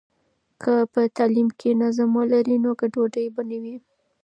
[0.61, 3.75] که په تعلیم کې نظم ولري، نو ګډوډي به نه وي.